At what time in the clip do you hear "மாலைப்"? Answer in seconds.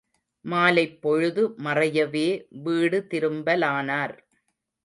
0.45-1.01